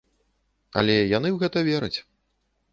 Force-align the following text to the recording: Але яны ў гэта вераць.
Але 0.81 0.95
яны 1.17 1.29
ў 1.33 1.37
гэта 1.45 1.57
вераць. 1.71 1.99